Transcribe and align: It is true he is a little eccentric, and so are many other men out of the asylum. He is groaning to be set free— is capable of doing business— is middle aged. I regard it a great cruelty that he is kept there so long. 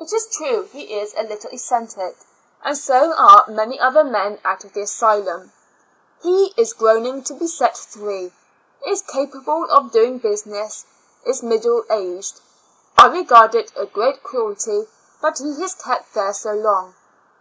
It 0.00 0.12
is 0.12 0.28
true 0.28 0.66
he 0.66 1.00
is 1.00 1.14
a 1.16 1.24
little 1.24 1.50
eccentric, 1.50 2.16
and 2.62 2.78
so 2.78 3.12
are 3.14 3.44
many 3.48 3.76
other 3.80 4.04
men 4.04 4.38
out 4.44 4.62
of 4.62 4.72
the 4.72 4.82
asylum. 4.82 5.50
He 6.22 6.54
is 6.56 6.72
groaning 6.74 7.24
to 7.24 7.34
be 7.34 7.48
set 7.48 7.76
free— 7.76 8.32
is 8.86 9.02
capable 9.02 9.68
of 9.68 9.90
doing 9.90 10.18
business— 10.18 10.86
is 11.26 11.42
middle 11.42 11.84
aged. 11.90 12.40
I 12.96 13.08
regard 13.08 13.56
it 13.56 13.72
a 13.74 13.86
great 13.86 14.22
cruelty 14.22 14.86
that 15.22 15.38
he 15.38 15.50
is 15.60 15.74
kept 15.74 16.14
there 16.14 16.32
so 16.34 16.52
long. 16.52 16.94